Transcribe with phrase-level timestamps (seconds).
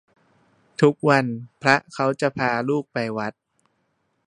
[0.81, 1.25] ทุกวัน
[1.61, 3.33] พระเขาจะพาลูกไปวัด